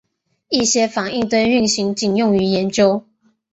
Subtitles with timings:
[0.49, 3.05] 一些反应堆运行仅用于研究。